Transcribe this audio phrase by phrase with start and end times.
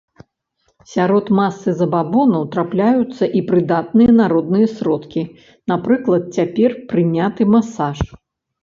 [0.93, 5.21] Сярод масы забабонаў трапляюцца і прыдатныя народныя сродкі,
[5.75, 7.97] напрыклад цяпер прыняты масаж.